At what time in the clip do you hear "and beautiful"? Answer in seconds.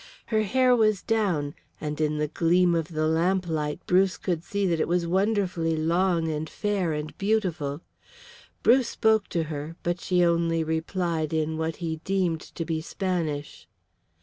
6.91-7.81